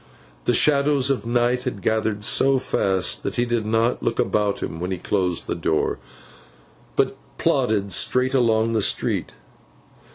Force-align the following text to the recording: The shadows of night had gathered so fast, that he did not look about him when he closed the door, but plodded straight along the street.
The 0.45 0.53
shadows 0.55 1.11
of 1.11 1.27
night 1.27 1.61
had 1.65 1.83
gathered 1.83 2.23
so 2.23 2.57
fast, 2.57 3.21
that 3.21 3.35
he 3.35 3.45
did 3.45 3.67
not 3.67 4.01
look 4.01 4.17
about 4.17 4.63
him 4.63 4.79
when 4.79 4.89
he 4.89 4.97
closed 4.97 5.45
the 5.45 5.53
door, 5.53 5.99
but 6.95 7.15
plodded 7.37 7.93
straight 7.93 8.33
along 8.33 8.71
the 8.71 8.81
street. 8.81 9.33